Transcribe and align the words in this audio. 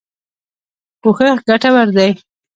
کوښښ 1.01 1.37
ګټور 1.47 1.87
دی. 1.95 2.11